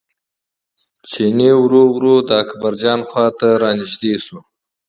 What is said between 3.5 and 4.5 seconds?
را نژدې شو.